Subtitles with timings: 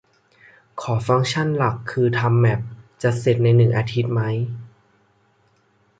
[0.81, 2.59] ขอฟังก์ชันหลักคือทำแม็ป
[3.01, 4.21] จะเสร็จในหนึ่งอาทิตย์ไหม